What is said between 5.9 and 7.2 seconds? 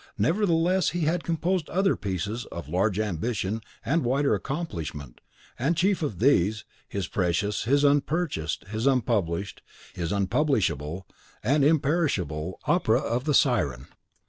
of these, his